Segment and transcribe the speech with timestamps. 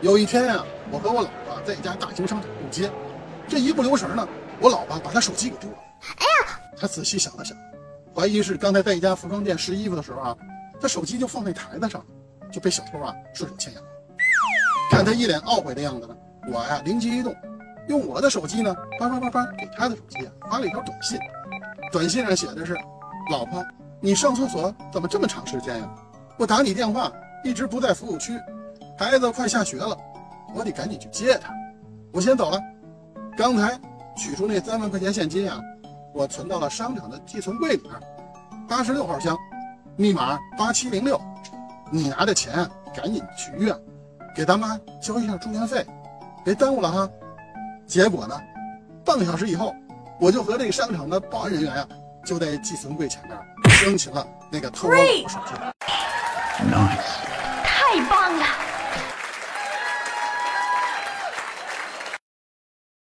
[0.00, 2.90] 有一天呀、我和我老婆在一家大型商场逛街，
[3.48, 4.26] 这一不留神呢，
[4.60, 5.76] 我老婆把她手机给丢了。
[6.18, 6.60] 哎呀！
[6.78, 7.56] 她仔细想了想，
[8.14, 10.36] 怀疑是刚才在一家服装店试衣服的时候啊，
[10.80, 12.04] 她手机就放在台子上，
[12.52, 13.82] 就被小偷啊顺手牵羊。
[14.90, 16.16] 看她一脸懊悔的样子呢，
[16.52, 17.34] 我呀灵机一动，
[17.88, 21.18] 用我的手机呢，叭叭叭叭给她的手机啊发了一条短信，
[21.90, 22.76] 短信上写的是
[23.32, 23.64] ：“老婆，
[24.00, 25.90] 你上厕所怎么这么长时间呀？
[26.38, 27.12] 我打你电话
[27.44, 28.38] 一直不在服务区。”
[28.98, 29.96] 孩子快下学了，
[30.54, 31.54] 我得赶紧去接他。
[32.12, 32.60] 我先走了。
[33.36, 33.78] 刚才
[34.16, 35.60] 取出那三万块钱现金啊，
[36.12, 37.92] 我存到了商场的寄存柜里面，
[38.68, 39.38] 八十六号箱，
[39.94, 41.20] 密码八七零六。
[41.92, 43.76] 你拿着钱赶紧去医院，
[44.34, 45.86] 给咱妈交一下住院费，
[46.44, 47.08] 别耽误了哈。
[47.86, 48.36] 结果呢，
[49.04, 49.72] 半个小时以后，
[50.18, 51.86] 我就和这个商场的保安人员呀、
[52.26, 55.54] 就在寄存柜前面生擒了那个偷我老婆手机。